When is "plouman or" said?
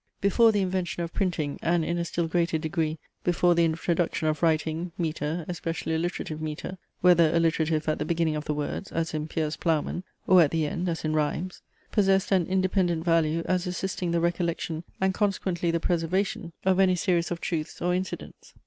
9.57-10.41